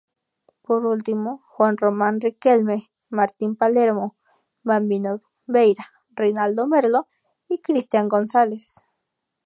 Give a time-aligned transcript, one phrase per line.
[0.63, 4.17] Por último, Juan Román Riquelme, Martín Palermo,
[4.63, 7.07] Bambino Veira, Reinaldo Merlo
[7.47, 8.83] y Cristian González.